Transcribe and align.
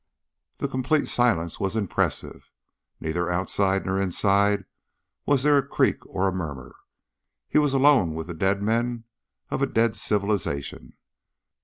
The 0.57 0.67
complete 0.67 1.07
silence 1.07 1.59
was 1.59 1.75
impressive. 1.75 2.49
Neither 2.99 3.29
outside 3.29 3.85
nor 3.85 4.01
inside 4.01 4.65
was 5.27 5.43
there 5.43 5.59
a 5.59 5.67
creak 5.67 6.03
or 6.07 6.27
a 6.27 6.33
murmur. 6.33 6.75
He 7.47 7.59
was 7.59 7.75
alone 7.75 8.15
with 8.15 8.25
the 8.25 8.33
dead 8.33 8.63
men 8.63 9.03
of 9.51 9.61
a 9.61 9.67
dead 9.67 9.95
civilisation. 9.95 10.93